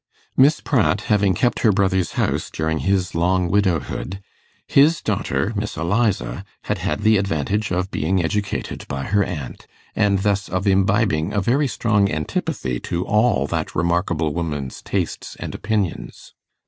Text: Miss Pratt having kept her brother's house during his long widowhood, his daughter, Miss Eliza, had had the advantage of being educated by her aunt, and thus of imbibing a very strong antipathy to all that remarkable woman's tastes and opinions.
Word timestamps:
Miss 0.35 0.61
Pratt 0.61 1.01
having 1.01 1.35
kept 1.35 1.59
her 1.59 1.71
brother's 1.71 2.13
house 2.13 2.49
during 2.49 2.79
his 2.79 3.13
long 3.13 3.51
widowhood, 3.51 4.19
his 4.67 4.99
daughter, 4.99 5.53
Miss 5.55 5.77
Eliza, 5.77 6.43
had 6.63 6.79
had 6.79 7.01
the 7.01 7.17
advantage 7.17 7.71
of 7.71 7.91
being 7.91 8.23
educated 8.23 8.87
by 8.87 9.03
her 9.03 9.23
aunt, 9.23 9.67
and 9.95 10.23
thus 10.23 10.49
of 10.49 10.65
imbibing 10.65 11.33
a 11.33 11.39
very 11.39 11.67
strong 11.67 12.09
antipathy 12.11 12.79
to 12.79 13.05
all 13.05 13.45
that 13.45 13.75
remarkable 13.75 14.33
woman's 14.33 14.81
tastes 14.81 15.35
and 15.35 15.53
opinions. 15.53 16.33